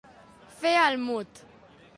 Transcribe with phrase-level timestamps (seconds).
[0.61, 1.45] Fer el mut.